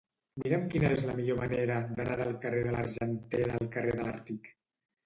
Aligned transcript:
Mira'm 0.43 0.63
quina 0.71 0.89
és 0.95 1.03
la 1.09 1.15
millor 1.19 1.37
manera 1.41 1.77
d'anar 1.99 2.17
del 2.23 2.35
carrer 2.47 2.65
de 2.71 2.75
l'Argentera 2.79 3.57
al 3.63 3.73
carrer 3.79 3.97
de 4.01 4.11
l'Àrtic. 4.11 4.53